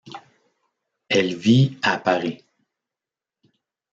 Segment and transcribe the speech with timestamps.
[1.09, 2.43] Elle vit à Paris.